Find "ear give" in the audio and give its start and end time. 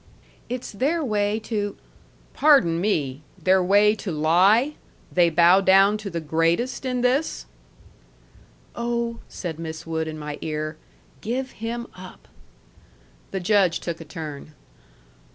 10.41-11.51